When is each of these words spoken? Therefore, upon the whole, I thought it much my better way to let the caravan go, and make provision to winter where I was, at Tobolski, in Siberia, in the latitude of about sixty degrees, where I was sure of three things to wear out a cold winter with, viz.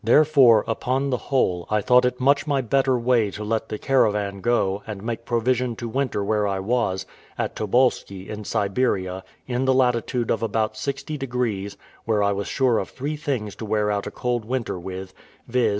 Therefore, 0.03 0.63
upon 0.67 1.11
the 1.11 1.29
whole, 1.29 1.67
I 1.69 1.79
thought 1.81 2.05
it 2.05 2.19
much 2.19 2.47
my 2.47 2.61
better 2.61 2.97
way 2.97 3.29
to 3.29 3.43
let 3.43 3.69
the 3.69 3.77
caravan 3.77 4.41
go, 4.41 4.81
and 4.87 5.03
make 5.03 5.25
provision 5.25 5.75
to 5.75 5.87
winter 5.87 6.23
where 6.23 6.47
I 6.47 6.57
was, 6.57 7.05
at 7.37 7.55
Tobolski, 7.55 8.27
in 8.27 8.43
Siberia, 8.43 9.23
in 9.45 9.65
the 9.65 9.75
latitude 9.75 10.31
of 10.31 10.41
about 10.41 10.75
sixty 10.75 11.19
degrees, 11.19 11.77
where 12.05 12.23
I 12.23 12.31
was 12.31 12.47
sure 12.47 12.79
of 12.79 12.89
three 12.89 13.15
things 13.15 13.55
to 13.57 13.65
wear 13.65 13.91
out 13.91 14.07
a 14.07 14.11
cold 14.11 14.43
winter 14.43 14.79
with, 14.79 15.13
viz. 15.47 15.69